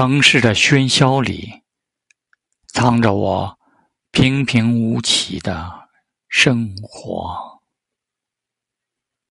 [0.00, 1.60] 城市的喧嚣里
[2.66, 3.58] 藏着我
[4.10, 5.90] 平平无奇的
[6.26, 7.49] 生活。